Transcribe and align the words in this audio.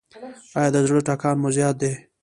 ایا 0.57 0.69
د 0.73 0.77
زړه 0.87 1.01
ټکان 1.07 1.35
مو 1.41 1.49
زیات 1.57 1.75
دی؟ 1.81 1.93